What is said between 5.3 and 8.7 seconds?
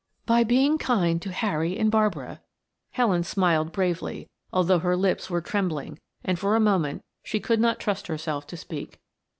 trembling and for a moment she could not trust herself to